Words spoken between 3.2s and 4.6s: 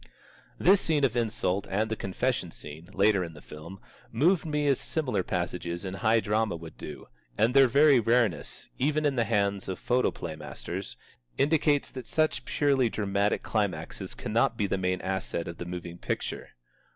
in this film, moved